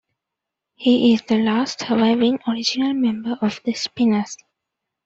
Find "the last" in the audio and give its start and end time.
1.21-1.81